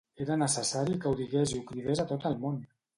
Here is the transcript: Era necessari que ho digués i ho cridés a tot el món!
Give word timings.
Era 0.23 0.37
necessari 0.43 0.97
que 1.03 1.09
ho 1.11 1.19
digués 1.21 1.55
i 1.55 1.61
ho 1.61 1.69
cridés 1.71 2.05
a 2.07 2.11
tot 2.15 2.31
el 2.33 2.45
món! 2.45 2.63